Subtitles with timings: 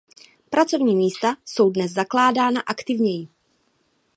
[0.49, 3.27] Pracovní místa jsou dnes zakládána aktivněji.